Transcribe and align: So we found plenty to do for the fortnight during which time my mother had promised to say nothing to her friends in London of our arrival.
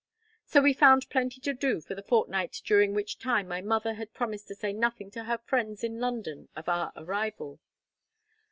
So 0.45 0.63
we 0.63 0.73
found 0.73 1.07
plenty 1.11 1.39
to 1.41 1.53
do 1.53 1.79
for 1.79 1.93
the 1.93 2.01
fortnight 2.01 2.59
during 2.65 2.95
which 2.95 3.19
time 3.19 3.47
my 3.47 3.61
mother 3.61 3.93
had 3.93 4.15
promised 4.15 4.47
to 4.47 4.55
say 4.55 4.73
nothing 4.73 5.11
to 5.11 5.25
her 5.25 5.37
friends 5.37 5.83
in 5.83 5.99
London 5.99 6.49
of 6.55 6.67
our 6.67 6.91
arrival. 6.95 7.59